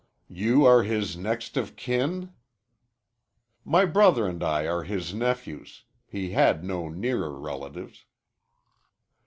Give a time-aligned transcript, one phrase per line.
[0.31, 2.33] "You are his next of kin?"
[3.63, 5.83] "My brother and I are his nephews.
[6.07, 8.05] He had no nearer relatives."